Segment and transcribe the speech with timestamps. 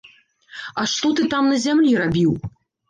[0.81, 2.31] А што ты там на зямлі рабіў?